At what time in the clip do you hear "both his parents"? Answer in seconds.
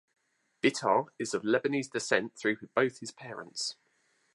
2.73-3.75